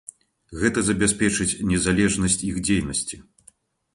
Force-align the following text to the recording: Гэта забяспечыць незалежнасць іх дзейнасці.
Гэта 0.61 0.79
забяспечыць 0.85 1.59
незалежнасць 1.73 2.39
іх 2.49 2.57
дзейнасці. 2.69 3.21